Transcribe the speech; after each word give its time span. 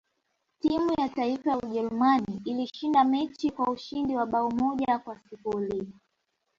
timu 0.59 0.93
ya 0.97 1.09
taifa 1.09 1.49
ya 1.49 1.57
ujerumani 1.57 2.41
ilishinda 2.45 3.03
mechi 3.03 3.51
kwa 3.51 3.69
ushindi 3.69 4.15
wa 4.15 4.25
bao 4.25 4.51
moja 4.51 4.99
kwa 4.99 5.19
sifuri 5.19 5.87